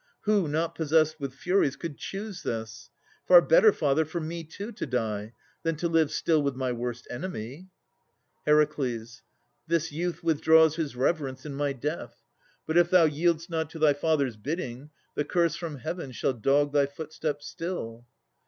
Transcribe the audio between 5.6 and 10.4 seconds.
Than to live still with my worst enemy. HER. This youth